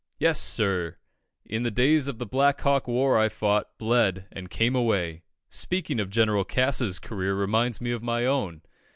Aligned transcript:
Yes, 0.17 0.39
sir, 0.41 0.97
in 1.45 1.61
the 1.61 1.69
days 1.69 2.07
of 2.07 2.17
the 2.17 2.25
Black 2.25 2.59
Hawk 2.61 2.87
war 2.87 3.19
I 3.19 3.29
fought, 3.29 3.77
bled, 3.77 4.25
and 4.31 4.49
came 4.49 4.73
away. 4.75 5.21
Speaking 5.51 5.99
of 5.99 6.09
General 6.09 6.43
Cass's 6.43 6.97
career 6.97 7.35
reminds 7.35 7.79
me 7.79 7.91
of 7.91 8.01
my 8.01 8.25
own. 8.25 8.63